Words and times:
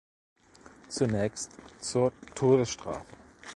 Zunächst 0.87 1.51
zur 1.79 2.11
Todesstrafe. 2.33 3.05